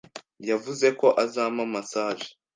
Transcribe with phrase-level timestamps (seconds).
[0.49, 2.27] yavuze ko azampa massage.